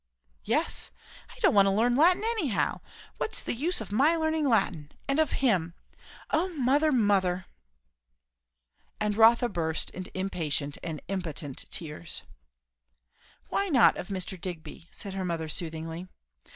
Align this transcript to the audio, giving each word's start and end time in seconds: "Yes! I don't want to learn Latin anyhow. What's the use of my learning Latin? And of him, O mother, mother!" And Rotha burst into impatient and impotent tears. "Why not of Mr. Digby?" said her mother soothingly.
"Yes! 0.45 0.89
I 1.29 1.37
don't 1.41 1.53
want 1.53 1.67
to 1.67 1.71
learn 1.71 1.95
Latin 1.95 2.23
anyhow. 2.25 2.81
What's 3.17 3.39
the 3.39 3.53
use 3.53 3.81
of 3.81 3.91
my 3.91 4.15
learning 4.15 4.49
Latin? 4.49 4.91
And 5.07 5.19
of 5.19 5.33
him, 5.45 5.75
O 6.31 6.49
mother, 6.55 6.91
mother!" 6.91 7.45
And 8.99 9.15
Rotha 9.15 9.47
burst 9.47 9.91
into 9.91 10.09
impatient 10.17 10.79
and 10.81 11.03
impotent 11.07 11.65
tears. 11.69 12.23
"Why 13.49 13.69
not 13.69 13.95
of 13.95 14.07
Mr. 14.07 14.41
Digby?" 14.41 14.87
said 14.91 15.13
her 15.13 15.23
mother 15.23 15.47
soothingly. 15.47 16.07